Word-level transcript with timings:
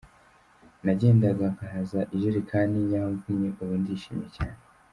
Nagendaga 0.83 1.45
nkaza 1.55 2.01
ijerekani 2.15 2.79
yamvunnye, 2.93 3.49
ubu 3.61 3.73
ndishimye 3.81 4.27
cyane. 4.37 4.59